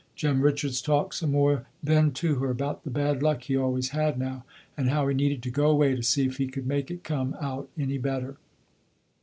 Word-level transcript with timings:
Jem 0.15 0.41
Richards 0.41 0.81
talked 0.81 1.13
some 1.13 1.29
more 1.29 1.67
then 1.83 2.09
to 2.13 2.33
her, 2.39 2.49
about 2.49 2.83
the 2.83 2.89
bad 2.89 3.21
luck 3.21 3.43
he 3.43 3.55
always 3.55 3.89
had 3.89 4.17
now, 4.17 4.43
and 4.75 4.89
how 4.89 5.07
he 5.07 5.13
needed 5.13 5.43
to 5.43 5.51
go 5.51 5.69
away 5.69 5.95
to 5.95 6.01
see 6.01 6.25
if 6.25 6.37
he 6.37 6.47
could 6.47 6.65
make 6.65 6.89
it 6.89 7.03
come 7.03 7.35
out 7.39 7.69
any 7.77 7.99
better. 7.99 8.37